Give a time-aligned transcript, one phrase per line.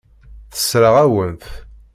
[0.51, 1.43] Tessṛeɣ-awen-t.